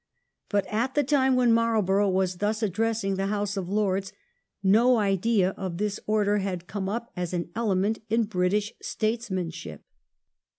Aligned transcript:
But 0.49 0.65
at 0.65 0.95
the 0.95 1.03
time 1.03 1.35
when 1.35 1.53
Marlborough 1.53 2.09
was 2.09 2.37
thus 2.37 2.63
addressing 2.63 3.17
the 3.17 3.27
House 3.27 3.55
of 3.55 3.69
Lords 3.69 4.13
no 4.63 4.97
idea 4.97 5.51
of 5.51 5.77
this 5.77 5.99
order 6.07 6.39
had 6.39 6.65
come 6.65 6.89
up 6.89 7.11
as 7.15 7.33
an 7.33 7.51
element 7.55 7.99
in 8.09 8.23
British 8.23 8.73
statesmanship. 8.81 9.83